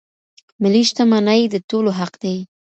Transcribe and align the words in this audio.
ملي 0.61 0.81
شتمنۍ 0.89 1.41
د 1.49 1.55
ټولو 1.69 1.89
حق 1.99 2.13
دی. 2.23 2.35